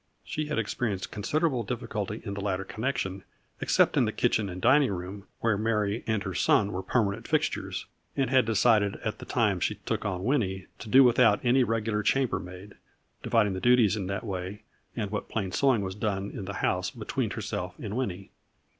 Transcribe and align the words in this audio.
She 0.23 0.47
had 0.47 0.57
experienced 0.57 1.11
considerable 1.11 1.61
difficulty 1.61 2.23
in 2.25 2.33
the 2.33 2.41
latter 2.41 2.63
connection 2.65 3.23
except 3.59 3.95
in 3.95 4.05
the 4.05 4.11
kitchen 4.11 4.49
and 4.49 4.59
dining 4.59 4.91
room, 4.91 5.27
where 5.41 5.59
Mary 5.59 6.03
and 6.07 6.23
her 6.23 6.33
son 6.33 6.71
were 6.71 6.81
permanent 6.81 7.27
fixtures, 7.27 7.85
and 8.17 8.27
had 8.31 8.43
decided, 8.47 8.95
at 9.05 9.19
the 9.19 9.25
time 9.27 9.59
she 9.59 9.75
took 9.75 10.03
on 10.03 10.23
Winnie, 10.23 10.65
to 10.79 10.89
do 10.89 11.03
without 11.03 11.39
any 11.45 11.63
regular 11.63 12.01
chambermaid, 12.01 12.73
dividing 13.21 13.53
the 13.53 13.61
duties 13.61 13.95
in 13.95 14.07
that 14.07 14.23
way, 14.23 14.63
and 14.95 15.11
what 15.11 15.29
plain 15.29 15.51
sewing 15.51 15.81
was 15.83 15.93
done 15.93 16.31
in 16.31 16.31
the 16.31 16.31
A 16.31 16.31
FLURRY 16.31 16.39
IN 16.39 16.45
DIAMONDS. 16.45 16.57
71 16.63 16.75
house 16.75 16.89
between 16.89 17.29
herself 17.29 17.75
and 17.77 17.95
Winnie. 17.95 18.31